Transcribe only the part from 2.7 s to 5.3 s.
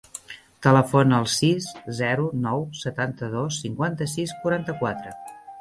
setanta-dos, cinquanta-sis, quaranta-quatre.